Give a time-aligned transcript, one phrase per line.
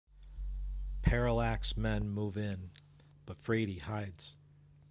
[1.03, 2.71] Parallax men move in,
[3.27, 4.35] but Frady hides.